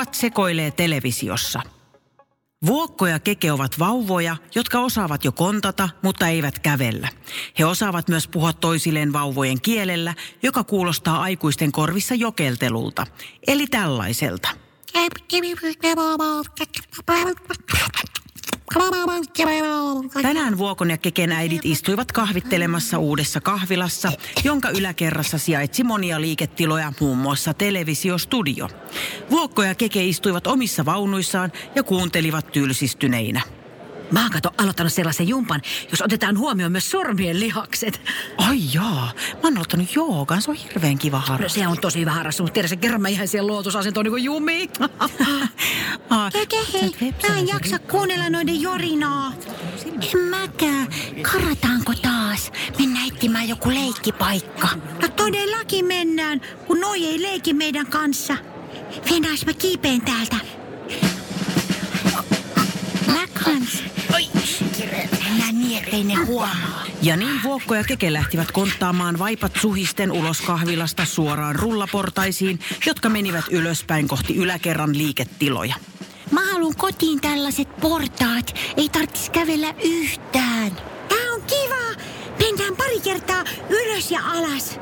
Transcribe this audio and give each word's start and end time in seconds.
vauvat 0.00 0.14
sekoilee 0.14 0.70
televisiossa. 0.70 1.62
Vuokko 2.66 3.06
ja 3.06 3.18
Keke 3.18 3.52
ovat 3.52 3.78
vauvoja, 3.78 4.36
jotka 4.54 4.80
osaavat 4.80 5.24
jo 5.24 5.32
kontata, 5.32 5.88
mutta 6.02 6.28
eivät 6.28 6.58
kävellä. 6.58 7.08
He 7.58 7.64
osaavat 7.64 8.08
myös 8.08 8.28
puhua 8.28 8.52
toisilleen 8.52 9.12
vauvojen 9.12 9.60
kielellä, 9.60 10.14
joka 10.42 10.64
kuulostaa 10.64 11.22
aikuisten 11.22 11.72
korvissa 11.72 12.14
jokeltelulta. 12.14 13.06
Eli 13.46 13.66
tällaiselta. 13.66 14.48
Tänään 20.22 20.58
Vuokon 20.58 20.90
ja 20.90 20.98
Keken 20.98 21.32
äidit 21.32 21.60
istuivat 21.64 22.12
kahvittelemassa 22.12 22.98
uudessa 22.98 23.40
kahvilassa, 23.40 24.12
jonka 24.44 24.70
yläkerrassa 24.70 25.38
sijaitsi 25.38 25.84
monia 25.84 26.20
liiketiloja, 26.20 26.92
muun 27.00 27.18
muassa 27.18 27.54
televisiostudio. 27.54 28.68
Vuokko 29.30 29.62
ja 29.62 29.74
Keke 29.74 30.04
istuivat 30.04 30.46
omissa 30.46 30.84
vaunuissaan 30.84 31.52
ja 31.74 31.82
kuuntelivat 31.82 32.52
tylsistyneinä. 32.52 33.40
Mä 34.10 34.22
oon 34.22 34.30
kato 34.30 34.50
aloittanut 34.58 34.92
sellaisen 34.92 35.28
jumpan, 35.28 35.62
jos 35.90 36.02
otetaan 36.02 36.38
huomioon 36.38 36.72
myös 36.72 36.90
sormien 36.90 37.40
lihakset. 37.40 38.00
Ai 38.38 38.58
jaa, 38.74 39.12
mä 39.32 39.40
oon 39.42 39.56
aloittanut 39.56 39.94
joogan, 39.94 40.42
se 40.42 40.50
on 40.50 40.56
hirveän 40.56 40.98
kiva 40.98 41.16
No 41.16 41.22
harrastus. 41.26 41.62
se 41.62 41.68
on 41.68 41.78
tosi 41.78 42.00
hyvä 42.00 42.10
harrastus, 42.10 42.44
mutta 42.44 42.54
tiedä, 42.54 42.76
kerran 42.76 43.02
mä 43.02 43.08
ihan 43.08 43.28
siellä 43.28 43.46
luotusasentoon 43.46 44.04
niin 44.04 44.12
kuin 44.12 44.24
jumi. 44.24 44.70
Ah, 46.10 46.32
hei, 46.72 46.90
mä 47.28 47.36
en 47.36 47.48
jaksa 47.48 47.78
kuunnella 47.78 48.30
noiden 48.30 48.60
jorinaa. 48.60 49.32
En 50.14 50.20
mäkään. 50.20 50.88
Karataanko 51.22 51.92
taas? 52.02 52.52
Mennään 52.78 53.08
etsimään 53.08 53.48
joku 53.48 53.68
leikkipaikka. 53.68 54.68
No 55.02 55.08
todellakin 55.08 55.84
mennään, 55.84 56.40
kun 56.66 56.80
noi 56.80 57.06
ei 57.06 57.22
leiki 57.22 57.52
meidän 57.54 57.86
kanssa. 57.86 58.36
Venäis 59.10 59.46
mä 59.46 59.52
kiipeen 59.52 60.00
täältä. 60.00 60.36
Mä 63.06 63.26
kans. 63.44 63.84
Oi, 64.14 64.26
mennään 65.24 65.60
niin, 65.60 65.84
ettei 65.84 66.04
ne 66.04 66.14
huomaa. 66.14 66.84
Ja 67.02 67.16
niin 67.16 67.42
Vuokko 67.44 67.74
ja 67.74 67.84
Keke 67.84 68.12
lähtivät 68.12 68.52
konttaamaan 68.52 69.18
vaipat 69.18 69.52
suhisten 69.60 70.12
ulos 70.12 70.40
kahvilasta 70.40 71.04
suoraan 71.04 71.56
rullaportaisiin, 71.56 72.60
jotka 72.86 73.08
menivät 73.08 73.44
ylöspäin 73.50 74.08
kohti 74.08 74.36
yläkerran 74.36 74.98
liiketiloja. 74.98 75.74
Mä 76.30 76.40
haluun 76.52 76.76
kotiin 76.76 77.20
tällaiset 77.20 77.68
portaat. 77.80 78.54
Ei 78.76 78.88
tarvitsisi 78.88 79.30
kävellä 79.30 79.74
yhtään. 79.84 80.70
Tää 81.08 81.32
on 81.34 81.42
kiva. 81.42 82.02
Mennään 82.38 82.76
pari 82.76 83.00
kertaa 83.00 83.44
ylös 83.68 84.10
ja 84.10 84.20
alas. 84.32 84.80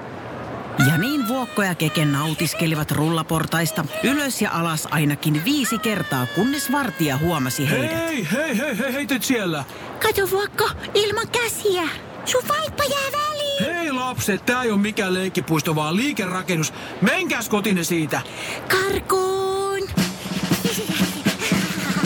Ja 0.88 0.98
niin 0.98 1.28
Vuokko 1.28 1.62
ja 1.62 1.74
Keke 1.74 2.04
nautiskelivat 2.04 2.90
rullaportaista 2.90 3.84
ylös 4.02 4.42
ja 4.42 4.50
alas 4.52 4.88
ainakin 4.90 5.44
viisi 5.44 5.78
kertaa, 5.78 6.26
kunnes 6.26 6.72
vartija 6.72 7.18
huomasi 7.18 7.70
heidät. 7.70 7.98
Hei, 7.98 8.28
hei, 8.32 8.58
hei, 8.58 8.78
hei, 8.78 8.92
hei, 8.92 9.06
te 9.06 9.18
siellä. 9.20 9.64
Kato 10.02 10.30
Vuokko, 10.30 10.68
ilman 10.94 11.28
käsiä. 11.28 11.88
Sun 12.24 12.42
vaippa 12.48 12.84
jää 12.84 13.12
väliin. 13.12 13.74
Hei 13.74 13.92
lapset, 13.92 14.46
tää 14.46 14.62
ei 14.62 14.70
ole 14.70 14.80
mikään 14.80 15.14
leikkipuisto, 15.14 15.74
vaan 15.74 15.96
liikerakennus. 15.96 16.72
Menkääs 17.00 17.48
kotine 17.48 17.84
siitä. 17.84 18.20
Karkuun. 18.68 19.37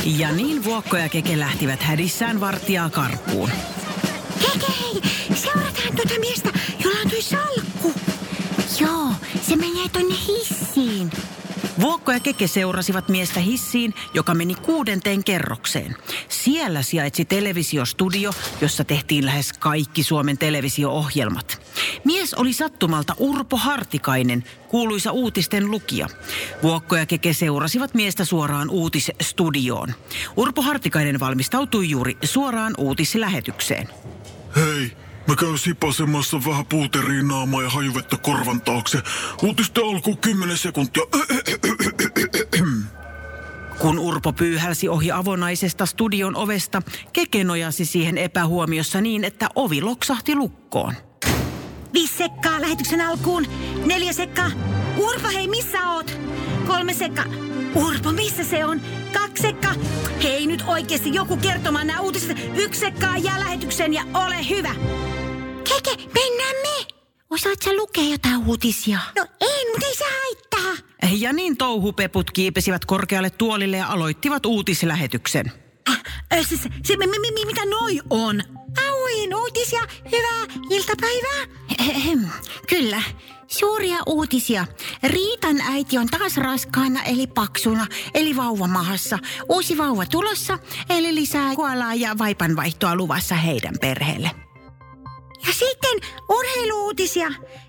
Ja 0.04 0.32
niin 0.32 0.64
Vuokko 0.64 0.96
ja 0.96 1.08
Keke 1.08 1.38
lähtivät 1.38 1.82
hädissään 1.82 2.40
vartijaa 2.40 2.90
karkuun. 2.90 3.50
Vuokko 12.12 12.28
ja 12.28 12.34
Keke 12.34 12.46
seurasivat 12.46 13.08
miestä 13.08 13.40
hissiin, 13.40 13.94
joka 14.14 14.34
meni 14.34 14.54
kuudenteen 14.54 15.24
kerrokseen. 15.24 15.96
Siellä 16.28 16.82
sijaitsi 16.82 17.24
televisiostudio, 17.24 18.32
jossa 18.60 18.84
tehtiin 18.84 19.26
lähes 19.26 19.52
kaikki 19.52 20.02
Suomen 20.02 20.38
televisio-ohjelmat. 20.38 21.62
Mies 22.04 22.34
oli 22.34 22.52
sattumalta 22.52 23.14
Urpo 23.18 23.56
Hartikainen, 23.56 24.44
kuuluisa 24.68 25.12
uutisten 25.12 25.70
lukija. 25.70 26.08
Vuokko 26.62 26.96
ja 26.96 27.06
Keke 27.06 27.32
seurasivat 27.32 27.94
miestä 27.94 28.24
suoraan 28.24 28.70
uutisstudioon. 28.70 29.94
Urpo 30.36 30.62
Hartikainen 30.62 31.20
valmistautui 31.20 31.90
juuri 31.90 32.16
suoraan 32.24 32.74
uutislähetykseen. 32.78 33.88
Hei, 34.56 34.92
mä 35.28 35.36
käyn 35.36 35.58
sipasemassa 35.58 36.40
vähän 36.46 36.66
puuteriin 36.66 37.28
naamaa 37.28 37.62
ja 37.62 37.70
hajuvettä 37.70 38.16
korvan 38.16 38.60
taakse. 38.60 38.98
Uutisten 39.42 39.84
alkuun 39.84 40.18
10 40.18 40.56
sekuntia. 40.56 41.02
Kun 43.78 43.98
Urpo 43.98 44.32
pyyhälsi 44.32 44.88
ohi 44.88 45.12
avonaisesta 45.12 45.86
studion 45.86 46.36
ovesta, 46.36 46.82
Keke 47.12 47.44
nojasi 47.44 47.84
siihen 47.84 48.18
epähuomiossa 48.18 49.00
niin, 49.00 49.24
että 49.24 49.48
ovi 49.54 49.80
loksahti 49.80 50.34
lukkoon. 50.34 50.94
Viisi 51.92 52.16
sekkaa 52.16 52.60
lähetyksen 52.60 53.00
alkuun. 53.00 53.46
Neljä 53.86 54.12
sekkaa. 54.12 54.50
Urpo, 54.96 55.28
hei, 55.28 55.48
missä 55.48 55.90
oot? 55.90 56.18
Kolme 56.66 56.94
sekkaa. 56.94 57.24
Urpo, 57.74 58.12
missä 58.12 58.44
se 58.44 58.64
on? 58.64 58.80
Kaksi 59.12 59.42
sekkaa. 59.42 59.74
Hei, 60.22 60.46
nyt 60.46 60.64
oikeasti 60.66 61.14
joku 61.14 61.36
kertomaan 61.36 61.86
nämä 61.86 62.00
uutiset. 62.00 62.38
Yksi 62.54 62.80
sekkaa 62.80 63.16
jää 63.16 63.40
lähetyksen 63.40 63.94
ja 63.94 64.04
ole 64.14 64.48
hyvä. 64.48 64.74
Keke, 65.68 65.96
mennään 65.96 66.56
me. 66.62 66.86
Osaat 67.30 67.62
sä 67.64 67.76
lukea 67.76 68.04
jotain 68.04 68.46
uutisia? 68.46 68.98
No 69.16 69.26
en, 69.40 69.72
mutta 69.72 69.86
ei 69.86 69.96
se 69.96 70.04
haittaa. 70.04 70.86
Ja 71.18 71.32
niin 71.32 71.56
touhupeput 71.56 72.30
kiipesivät 72.30 72.84
korkealle 72.84 73.30
tuolille 73.30 73.76
ja 73.76 73.86
aloittivat 73.86 74.46
uutislähetyksen. 74.46 75.52
Äh, 75.90 76.02
äh, 76.32 76.46
se, 76.82 76.96
mi, 76.96 77.06
mi, 77.06 77.30
mi, 77.32 77.44
mitä 77.46 77.64
noi 77.64 78.00
on? 78.10 78.42
Auin 78.90 79.34
uutisia. 79.34 79.80
Hyvää 80.04 80.62
iltapäivää. 80.70 81.46
Kyllä. 82.68 83.02
Suuria 83.58 83.96
uutisia. 84.06 84.66
Riitan 85.02 85.60
äiti 85.60 85.98
on 85.98 86.06
taas 86.06 86.36
raskaana 86.36 87.02
eli 87.02 87.26
paksuna, 87.26 87.86
eli 88.14 88.36
vauvamahassa. 88.36 89.18
Uusi 89.48 89.78
vauva 89.78 90.06
tulossa, 90.06 90.58
eli 90.90 91.14
lisää 91.14 91.54
kuolaa 91.54 91.94
ja 91.94 92.18
vaipanvaihtoa 92.18 92.96
luvassa 92.96 93.34
heidän 93.34 93.74
perheelle. 93.80 94.30
Ja 95.46 95.52
sitten 95.52 96.10
urheiluutisia. 96.28 97.28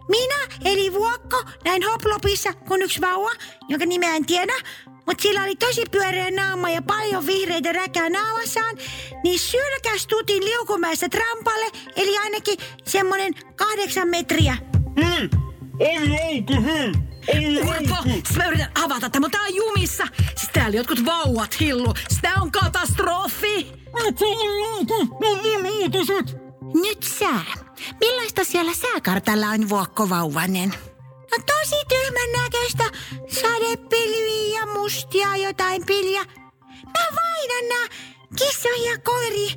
Minä, 0.10 0.36
eli 0.66 0.94
Vuokko, 0.94 1.44
näin 1.66 1.84
hoplopissa, 1.84 2.54
kun 2.54 2.82
yksi 2.82 3.02
vauva, 3.02 3.32
jonka 3.70 3.86
nimeä 3.86 4.16
en 4.16 4.26
tiedä, 4.26 4.54
mutta 5.06 5.22
sillä 5.22 5.44
oli 5.44 5.56
tosi 5.56 5.84
pyöreä 5.92 6.32
naama 6.32 6.70
ja 6.70 6.82
paljon 6.82 7.26
vihreitä 7.26 7.72
räkää 7.72 8.10
naamassaan, 8.10 8.78
niin 9.24 9.40
sylkäs 9.40 10.08
tutin 10.08 10.46
liukumäessä 10.46 11.10
trampalle, 11.10 11.66
eli 11.96 12.18
ainakin 12.18 12.58
semmonen 12.86 13.34
kahdeksan 13.56 14.08
metriä. 14.08 14.58
hei, 15.04 15.30
ovi 15.80 16.18
auki, 16.24 16.66
hei. 16.66 16.92
Ovi 17.28 17.62
Urpo, 17.62 17.96
siis 18.04 18.38
mä 18.38 18.48
yritän 18.48 18.72
avata 18.86 19.10
tämän, 19.10 19.24
mutta 19.24 19.38
tää 19.38 19.48
on 19.48 19.56
jumissa. 19.56 20.08
Siis 20.36 20.50
täällä 20.54 20.78
jotkut 20.78 21.06
vauvat 21.06 21.60
hillu. 21.60 21.94
Siis 22.08 22.22
tää 22.22 22.36
on 22.42 22.52
katastrofi. 22.52 23.72
Nyt 26.74 27.04
sää. 27.04 27.46
Millaista 28.00 28.44
siellä 28.44 28.74
sääkartalla 28.74 29.48
on 29.48 29.70
vuokkovauvanen? 29.70 30.70
No 31.32 31.38
tosi 31.46 31.76
tyhmän 31.90 32.44
näköistä. 32.44 32.84
Sadepilviä 33.42 34.60
ja 34.60 34.66
mustia 34.66 35.36
jotain 35.36 35.86
pilviä. 35.86 36.24
Mä 36.86 37.06
vaihdan 37.16 37.70
nää 37.70 37.88
kissoja 38.38 38.92
ja 38.92 38.98
koiri. 38.98 39.48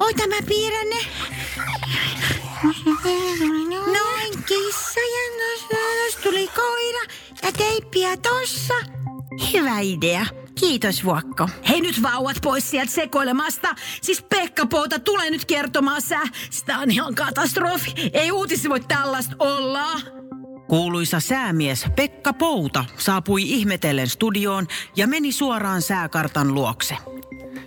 Ota 0.00 0.26
mä 0.28 0.36
piirrän 0.48 0.86
ne. 0.90 0.96
Noin 3.98 4.44
kissoja, 4.46 4.97
teippiä 7.58 8.16
tossa. 8.16 8.74
Hyvä 9.52 9.80
idea. 9.80 10.26
Kiitos 10.60 11.04
Vuokko. 11.04 11.48
Hei 11.68 11.80
nyt 11.80 12.02
vauvat 12.02 12.36
pois 12.42 12.70
sieltä 12.70 12.92
sekoilemasta. 12.92 13.68
Siis 14.02 14.22
Pekka 14.22 14.66
Pouta 14.66 14.98
tulee 14.98 15.30
nyt 15.30 15.44
kertomaan 15.44 16.02
sää. 16.02 16.22
Siis 16.50 16.64
tää 16.64 16.78
on 16.78 16.90
ihan 16.90 17.14
katastrofi. 17.14 17.94
Ei 18.12 18.32
uutisi 18.32 18.68
voi 18.68 18.80
tällaista 18.80 19.36
olla. 19.38 19.86
Kuuluisa 20.68 21.20
säämies 21.20 21.86
Pekka 21.96 22.32
Pouta 22.32 22.84
saapui 22.96 23.42
ihmetellen 23.42 24.08
studioon 24.08 24.66
ja 24.96 25.06
meni 25.06 25.32
suoraan 25.32 25.82
sääkartan 25.82 26.54
luokse. 26.54 26.96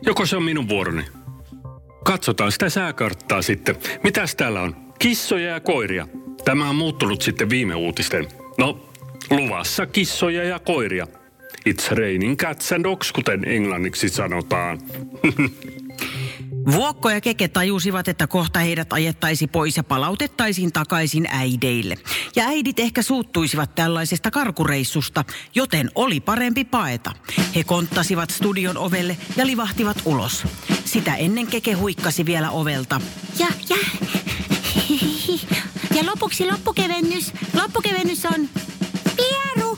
Joko 0.01 0.25
se 0.25 0.37
on 0.37 0.44
minun 0.44 0.69
vuoroni? 0.69 1.05
Katsotaan 2.05 2.51
sitä 2.51 2.69
sääkarttaa 2.69 3.41
sitten. 3.41 3.75
Mitäs 4.03 4.35
täällä 4.35 4.61
on? 4.61 4.75
Kissoja 4.99 5.49
ja 5.49 5.59
koiria. 5.59 6.07
Tämä 6.45 6.69
on 6.69 6.75
muuttunut 6.75 7.21
sitten 7.21 7.49
viime 7.49 7.75
uutisten. 7.75 8.27
No, 8.57 8.90
luvassa 9.31 9.86
kissoja 9.86 10.44
ja 10.44 10.60
koiria. 10.60 11.07
It's 11.69 11.95
raining 11.98 12.38
cats 12.38 12.72
and 12.72 12.83
dogs, 12.83 13.12
kuten 13.12 13.48
englanniksi 13.48 14.10
sanotaan. 14.10 14.80
Vuokko 16.75 17.10
ja 17.10 17.22
Keke 17.22 17.48
tajusivat, 17.48 18.07
että 18.07 18.28
kohta 18.28 18.60
heidät 18.60 18.94
ajettaisi 18.94 19.48
pois 19.48 19.78
ja 19.78 19.83
palautettaisiin 19.83 20.72
takaisin 20.72 21.28
äideille. 21.31 21.98
Ja 22.36 22.44
äidit 22.48 22.80
ehkä 22.80 23.01
suuttuisivat 23.01 23.75
tällaisesta 23.75 24.31
karkureissusta, 24.31 25.24
joten 25.56 25.92
oli 25.95 26.19
parempi 26.19 26.66
paeta. 26.66 27.12
He 27.56 27.63
konttasivat 27.63 28.30
studion 28.30 28.78
ovelle 28.78 29.18
ja 29.38 29.45
livahtivat 29.45 29.98
ulos. 30.06 30.44
Sitä 30.86 31.16
ennen 31.16 31.48
Keke 31.48 31.74
huikkasi 31.74 32.25
vielä 32.25 32.51
ovelta. 32.51 33.01
Ja, 33.39 33.48
ja. 33.69 33.78
Ja 35.95 36.06
lopuksi 36.06 36.51
loppukevennys. 36.51 37.33
Loppukevennys 37.62 38.25
on 38.25 38.50
pieru. 39.15 39.77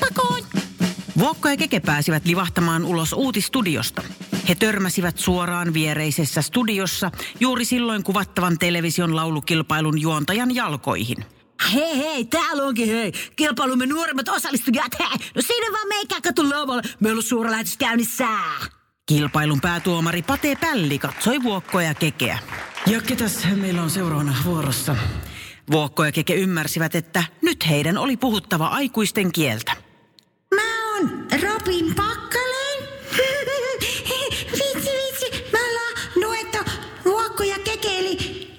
Pakoon. 0.00 0.42
Vuokko 1.18 1.48
ja 1.48 1.56
Keke 1.56 1.80
pääsivät 1.80 2.24
livahtamaan 2.24 2.84
ulos 2.84 3.12
uutistudiosta. 3.12 4.02
He 4.48 4.54
törmäsivät 4.54 5.18
suoraan 5.18 5.74
viereisessä 5.74 6.42
studiossa 6.42 7.10
juuri 7.40 7.64
silloin 7.64 8.02
kuvattavan 8.02 8.58
television 8.58 9.16
laulukilpailun 9.16 10.00
juontajan 10.00 10.54
jalkoihin. 10.54 11.24
Hei 11.74 11.98
hei, 11.98 12.24
täällä 12.24 12.62
onkin 12.62 12.88
hei. 12.88 13.12
Kilpailumme 13.36 13.86
nuoremmat 13.86 14.28
osallistujat, 14.28 14.98
hei. 14.98 15.08
No 15.34 15.42
siinä 15.42 15.72
vaan 15.72 15.88
meikää 15.88 16.20
katu 16.20 16.48
lavalle. 16.50 16.82
Meillä 17.00 17.18
on 17.18 17.22
suora 17.22 17.50
lähetys 17.50 17.76
käynnissä. 17.76 18.28
Kilpailun 19.08 19.60
päätuomari 19.60 20.22
Pate 20.22 20.56
Pälli 20.56 20.98
katsoi 20.98 21.42
Vuokkoa 21.42 21.82
ja 21.82 21.94
Kekeä. 21.94 22.38
Ja 22.86 23.00
ketäs 23.00 23.46
meillä 23.56 23.82
on 23.82 23.90
seuraavana 23.90 24.34
vuorossa? 24.44 24.96
Vuokko 25.70 26.04
ja 26.04 26.12
Keke 26.12 26.34
ymmärsivät, 26.34 26.94
että 26.94 27.24
nyt 27.42 27.68
heidän 27.68 27.98
oli 27.98 28.16
puhuttava 28.16 28.66
aikuisten 28.66 29.32
kieltä. 29.32 29.72
Mä 30.54 30.94
oon 30.94 31.26
Robin 31.42 31.94
Pakkaleen. 31.94 32.88
vitsi, 34.52 34.90
vitsi. 34.90 35.44
Me 35.52 35.58
ollaan 35.62 35.94
duetto 36.22 36.58
Vuokko 37.04 37.42
ja 37.42 37.56
Keke, 37.64 37.98
eli 37.98 38.18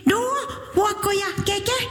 duo 0.09 0.71
Vuokko 0.75 1.11
ja 1.11 1.27
Keke. 1.45 1.87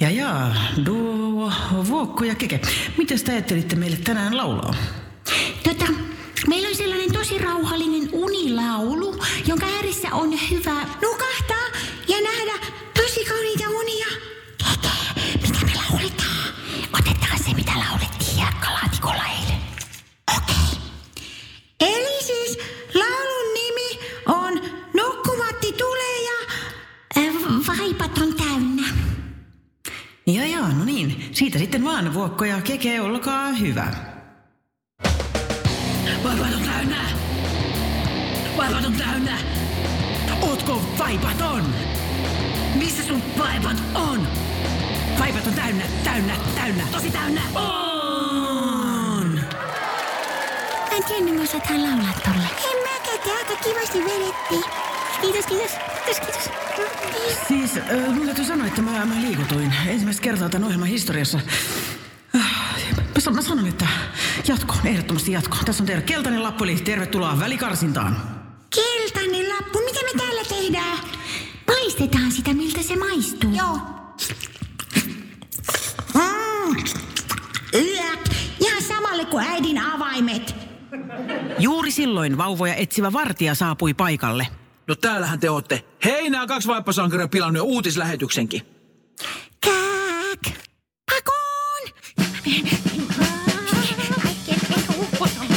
Ja 0.00 0.10
jaa, 0.10 0.54
duo 0.86 1.52
Vuokko 1.88 2.24
ja 2.24 2.34
Keke. 2.34 2.60
Mitäs 2.98 3.22
te 3.22 3.32
ajattelitte 3.32 3.76
meille 3.76 3.96
tänään 3.96 4.36
laulaa? 4.36 4.74
Tota, 5.64 5.86
meillä 6.48 6.68
on 6.68 6.74
sellainen 6.74 7.12
tosi 7.12 7.25
rauhallinen 7.38 8.08
unilaulu, 8.12 9.16
jonka 9.46 9.66
ääressä 9.66 10.08
on 10.12 10.30
hyvä 10.50 10.86
nukahtaa 11.02 11.66
ja 12.08 12.16
nähdä 12.22 12.66
tosi 12.94 13.24
kauniita 13.24 13.64
unia. 13.80 14.06
Keke, 14.72 14.90
mitä 15.42 15.66
me 15.66 15.72
lauletaan? 15.74 16.54
Otetaan 16.92 17.38
se, 17.44 17.54
mitä 17.54 17.72
laulettiin 17.88 18.36
hiekkalaatikolla 18.36 19.22
eilen. 19.24 19.60
Okei. 20.36 20.78
Eli 21.80 22.22
siis 22.22 22.58
laulun 22.94 23.54
nimi 23.54 24.00
on 24.26 24.70
Nukkumatti 24.94 25.72
tulee 25.72 26.22
ja 26.24 26.54
äh, 27.18 27.34
vaipat 27.66 28.18
on 28.18 28.34
täynnä. 28.34 28.88
Ja 30.26 30.46
jaa, 30.46 30.72
no 30.72 30.84
niin. 30.84 31.28
Siitä 31.32 31.58
sitten 31.58 31.84
vaan 31.84 32.14
Vuokko 32.14 32.44
ja 32.44 32.60
Keke, 32.60 33.00
olkaa 33.00 33.52
hyvä. 33.52 33.94
Vaivat 36.24 36.54
on 36.54 36.62
täynnä. 36.62 37.25
Vaivat 38.56 38.84
on 38.84 38.92
täynnä. 38.92 39.38
Ootko 40.42 40.82
vaipaton? 40.98 41.74
Missä 42.74 43.02
sun 43.06 43.22
vaipat 43.38 43.76
on? 43.94 44.28
Vaipat 45.18 45.46
on 45.46 45.54
täynnä, 45.54 45.84
täynnä, 46.04 46.32
täynnä. 46.54 46.82
Tosi 46.92 47.10
täynnä. 47.10 47.40
On. 47.54 49.34
Mä 50.90 50.96
en 50.96 51.04
tiennyt, 51.04 51.40
osataan 51.44 51.82
laulaa 51.82 52.12
tolle. 52.24 52.46
En 52.70 52.82
mäkään, 52.82 53.38
aika 53.38 53.56
kivasti 53.64 53.98
vedettiin. 53.98 54.64
Kiitos, 55.20 55.46
kiitos. 55.46 55.70
Kiitos, 56.04 56.20
kiitos. 56.20 56.50
Siis, 57.48 57.76
äh, 57.76 58.14
mun 58.14 58.24
täytyy 58.26 58.44
sanoa, 58.44 58.66
että 58.66 58.82
mä, 58.82 59.04
mä 59.04 59.14
liikutuin 59.20 59.74
ensimmäistä 59.86 60.22
kertaa 60.22 60.48
tämän 60.48 60.66
ohjelman 60.66 60.88
historiassa. 60.88 61.40
Äh, 62.36 62.42
Mä, 63.14 63.20
san- 63.20 63.34
mä 63.34 63.42
sanon, 63.42 63.66
että 63.66 63.86
jatko, 64.48 64.74
ehdottomasti 64.84 65.32
jatko. 65.32 65.56
Tässä 65.64 65.82
on 65.82 65.86
teidän 65.86 66.02
keltainen 66.04 66.42
lappu, 66.42 66.64
eli 66.64 66.76
tervetuloa 66.76 67.38
välikarsintaan. 67.38 68.35
Keltainen 69.16 69.48
lappu, 69.48 69.78
mitä 69.84 70.00
me 70.02 70.22
täällä 70.22 70.42
tehdään? 70.48 70.98
Paistetaan 71.66 72.32
sitä, 72.32 72.54
miltä 72.54 72.82
se 72.82 72.96
maistuu. 72.96 73.50
Joo. 73.56 73.78
Mm. 76.14 76.76
Ihan 78.60 78.82
samalle 78.82 79.24
kuin 79.24 79.46
äidin 79.46 79.78
avaimet. 79.78 80.54
Juuri 81.58 81.90
silloin 81.90 82.38
vauvoja 82.38 82.74
etsivä 82.74 83.12
vartija 83.12 83.54
saapui 83.54 83.94
paikalle. 83.94 84.46
No 84.86 84.94
täällähän 84.94 85.40
te 85.40 85.50
ootte. 85.50 85.84
Hei, 86.04 86.30
nämä 86.30 86.46
kaksi 86.46 86.68
vaippasankaria 86.68 87.28
pilannut 87.28 87.56
jo 87.56 87.64
uutislähetyksenkin. 87.64 88.75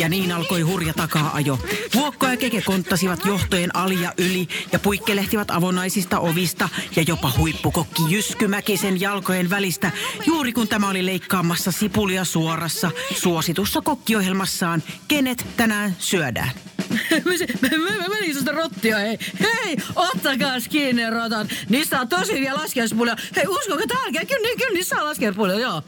Niin 0.09 0.31
alkoi 0.31 0.61
hurja 0.61 0.93
takaa-ajo. 0.93 1.59
Vuokko 1.95 2.27
ja 2.27 2.37
Keke 2.37 2.61
konttasivat 2.61 3.25
johtojen 3.25 3.75
ali 3.75 4.01
ja 4.01 4.13
yli 4.17 4.47
ja 4.71 4.79
puikkelehtivat 4.79 5.51
avonaisista 5.51 6.19
ovista 6.19 6.69
ja 6.95 7.03
jopa 7.07 7.31
huippukokki 7.37 8.01
Jysky 8.09 8.47
Mäkisen 8.47 9.01
jalkojen 9.01 9.49
välistä 9.49 9.91
juuri 10.25 10.53
kun 10.53 10.67
tämä 10.67 10.89
oli 10.89 11.05
leikkaamassa 11.05 11.71
sipulia 11.71 12.25
suorassa 12.25 12.91
suositussa 13.15 13.81
kokkiohjelmassaan 13.81 14.83
Kenet 15.07 15.45
tänään 15.57 15.95
syödään. 15.99 16.51
Mä, 17.61 17.69
mä, 17.77 17.97
mä 17.97 18.07
menin 18.07 18.35
sitä 18.35 18.51
rottia, 18.51 18.97
hei. 18.97 19.17
Hei, 19.39 19.77
ottakaa 19.95 20.53
kiinni 20.69 21.09
rotat. 21.09 21.47
Niistä 21.69 22.01
on 22.01 22.07
tosi 22.07 22.33
hyviä 22.33 22.55
laskiaispulia. 22.55 23.15
Hei, 23.35 23.43
uskokaa 23.47 23.87
tälkeen, 23.87 24.27
kyllä, 24.27 24.41
niin- 24.41 24.57
kyllä 24.57 24.73
niissä 24.73 24.95
on 24.95 25.05
laskiaispulia, 25.05 25.59
joo. 25.59 25.83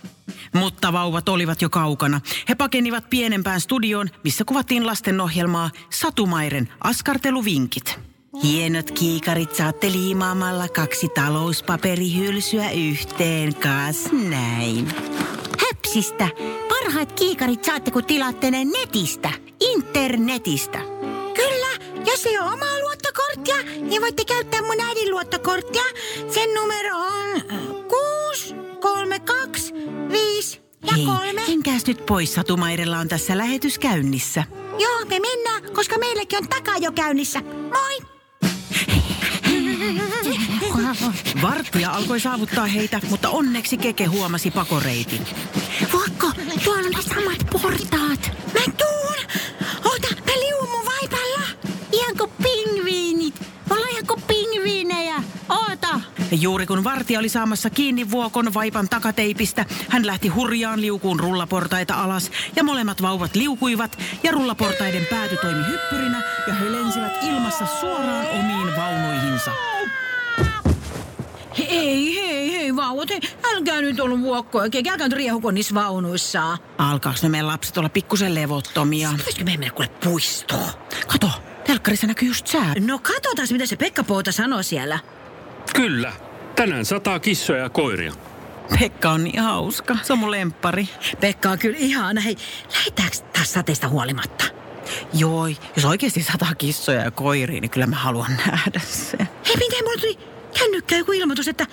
Mutta 0.54 0.94
vauvat 0.94 1.30
olivat 1.30 1.62
jo 1.62 1.70
kaukana. 1.70 2.22
He 2.50 2.56
pakenivat 2.56 3.10
pienempään 3.10 3.62
studioon, 3.62 4.10
missä 4.24 4.46
kuvattiin 4.46 4.86
lastenohjelmaa 4.86 5.70
Satumairen 5.90 6.70
askarteluvinkit. 6.84 8.00
Hienot 8.44 8.92
kiikarit 8.92 9.56
saatte 9.56 9.92
liimaamalla 9.92 10.68
kaksi 10.68 11.10
talouspaperihylsyä 11.10 12.72
yhteen, 12.72 13.56
kas 13.56 14.12
näin. 14.30 14.88
Höpsistä. 15.60 16.30
Parhaat 16.70 17.12
kiikarit 17.12 17.66
saatte, 17.66 17.92
kun 17.92 18.06
tilaatte 18.06 18.52
ne 18.52 18.66
netistä. 18.66 19.30
Internetistä. 19.60 20.78
Kyllä, 21.36 22.02
jos 22.06 22.26
ei 22.26 22.40
ole 22.40 22.54
omaa 22.54 22.80
luottokorttia, 22.82 23.56
niin 23.82 24.02
voitte 24.02 24.26
käyttää 24.26 24.62
mun 24.62 24.82
äidin 24.82 25.12
luottokorttia. 25.12 25.84
Sen 26.34 26.50
numero 26.56 26.98
on 26.98 27.42
menkääs 31.66 31.88
nyt 31.88 32.06
pois, 32.06 32.34
Satumairella 32.34 32.98
on 32.98 33.08
tässä 33.08 33.38
lähetys 33.38 33.80
käynnissä. 33.80 34.44
Joo, 34.80 35.06
me 35.06 35.20
mennään, 35.20 35.74
koska 35.74 35.98
meilläkin 35.98 36.38
on 36.38 36.48
takaa 36.48 36.78
jo 36.78 36.92
käynnissä. 36.92 37.42
Moi! 37.42 37.98
Vartija 41.42 41.92
alkoi 41.92 42.20
saavuttaa 42.20 42.66
heitä, 42.66 43.02
mutta 43.10 43.30
onneksi 43.30 43.78
Keke 43.78 44.06
huomasi 44.06 44.52
pakoreitin. 44.52 45.22
Vuokko, 45.94 46.28
tuolla 46.64 46.86
on 46.86 46.92
ne 46.92 47.02
samat 47.02 47.48
portaat. 47.52 48.32
Mä 48.54 48.74
tuun! 48.78 48.91
Juuri 56.42 56.66
kun 56.66 56.84
vartija 56.84 57.20
oli 57.20 57.30
saamassa 57.30 57.70
kiinni 57.70 58.12
vuokon 58.12 58.54
vaipan 58.54 58.90
takateipistä, 58.90 59.66
hän 59.90 60.08
lähti 60.08 60.28
hurjaan 60.28 60.82
liukuun 60.82 61.20
rullaportaita 61.20 61.94
alas 61.94 62.32
ja 62.56 62.64
molemmat 62.64 63.02
vauvat 63.02 63.36
liukuivat 63.36 64.00
ja 64.24 64.32
rullaportaiden 64.32 65.08
pääty 65.10 65.38
toimi 65.38 65.64
hyppyrinä 65.68 66.22
ja 66.48 66.54
he 66.54 66.72
lensivät 66.72 67.24
ilmassa 67.24 67.66
suoraan 67.66 68.26
omiin 68.30 68.76
vaunuihinsa. 68.78 69.52
Hei, 71.58 72.16
hei, 72.16 72.52
hei, 72.52 72.76
vauvat, 72.76 73.10
hei. 73.10 73.20
Älkää 73.54 73.82
nyt 73.82 74.00
ollut 74.00 74.22
vuokkoja, 74.22 74.70
eikä 74.74 74.92
älkää 74.92 75.08
nyt 75.08 75.18
riehuko 75.18 75.52
niissä 75.52 75.76
vaunuissa. 75.76 76.58
Alkaaks 76.78 77.24
ne 77.24 77.30
meidän 77.30 77.48
lapset 77.48 77.78
olla 77.78 77.90
pikkusen 77.90 78.36
levottomia? 78.36 79.10
Pitäisikö 79.18 79.44
me 79.44 79.58
mennä 79.58 79.74
kuule 79.74 79.90
puistoon? 80.04 80.70
Kato, 81.08 81.30
telkkarissa 81.64 82.08
näkyy 82.08 82.28
just 82.28 82.48
sää. 82.48 82.74
No 82.80 83.00
katsotaan, 83.00 83.48
mitä 83.52 83.66
se 83.66 83.76
Pekka 83.76 84.04
Pouta 84.04 84.32
sanoo 84.32 84.64
siellä. 84.64 85.00
Kyllä. 85.76 86.14
Tänään 86.62 86.86
sataa 86.86 87.20
kissoja 87.20 87.64
ja 87.64 87.70
koiria. 87.70 88.14
Pekka 88.80 89.12
on 89.12 89.24
niin 89.24 89.40
hauska. 89.40 89.98
Se 90.04 90.14
on 90.14 90.20
mun 90.20 90.32
lemppari. 90.32 90.90
Pekka 91.20 91.50
on 91.50 91.60
kyllä 91.60 91.78
ihana. 91.78 92.22
Hei, 92.22 92.38
lähetäänkö 92.74 93.18
taas 93.34 93.54
sateesta 93.54 93.88
huolimatta? 93.88 94.46
Joo, 95.14 95.48
jos 95.48 95.86
oikeasti 95.86 96.24
sataa 96.24 96.56
kissoja 96.56 97.02
ja 97.02 97.12
koiria, 97.12 97.62
niin 97.62 97.72
kyllä 97.72 97.88
mä 97.88 97.96
haluan 97.96 98.38
nähdä 98.46 98.80
sen. 98.80 99.30
Hei, 99.48 99.56
miten 99.58 99.84
mulla 99.84 100.02
tuli 100.02 100.18
kännykkä 100.60 100.98
joku 100.98 101.12
ilmoitus, 101.12 101.48
että 101.48 101.68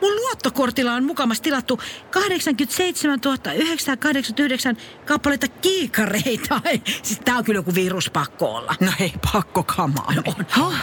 mun 0.00 0.16
luottokortilla 0.16 0.94
on 0.94 1.04
mukamas 1.04 1.40
tilattu 1.40 1.80
87 2.10 3.20
989 3.54 4.76
kappaletta 5.04 5.48
kiikareita. 5.48 6.60
Siis 7.02 7.20
tää 7.24 7.36
on 7.36 7.44
kyllä 7.44 7.58
joku 7.58 7.74
virus 7.74 8.10
pakko 8.10 8.54
olla. 8.54 8.74
No 8.80 8.92
ei 9.00 9.12
pakko 9.32 9.62
kamaa. 9.62 10.12
No 10.14 10.22
on. 10.26 10.46
Huh, 10.56 10.74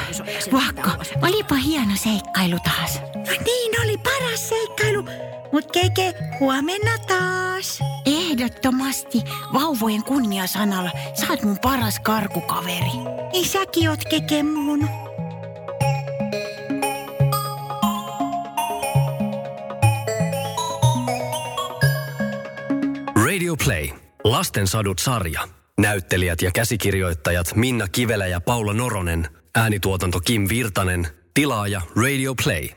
Vakko, 0.52 0.90
olipa 1.22 1.56
hieno 1.56 1.96
seikkailu 1.96 2.58
taas. 2.64 3.00
No 3.28 3.34
niin 3.46 3.82
oli 3.84 3.98
paras 3.98 4.50
seikkailu. 4.50 5.04
Mut 5.52 5.72
keke, 5.72 6.14
huomenna 6.40 6.98
taas. 7.08 7.80
Ehdottomasti 8.06 9.24
vauvojen 9.54 10.04
kunniasanalla 10.04 10.92
oot 11.30 11.44
mun 11.44 11.60
paras 11.60 12.00
karkukaveri. 12.00 12.92
Ei 13.34 13.46
säkin 13.46 13.90
oot 13.90 14.06
keke 14.10 14.44
mun. 14.44 14.90
Radio 23.26 23.56
Play. 23.66 23.90
Lastensadut 24.24 25.00
sarja. 25.00 25.42
Näyttelijät 25.80 26.42
ja 26.42 26.52
käsikirjoittajat 26.52 27.56
Minna 27.56 27.88
Kivelä 27.88 28.28
ja 28.28 28.42
Paula 28.42 28.74
Noronen. 28.74 29.28
Äänituotanto 29.56 30.20
Kim 30.20 30.46
Virtanen. 30.50 31.08
Tilaaja 31.34 31.82
Radio 32.04 32.36
Play. 32.44 32.70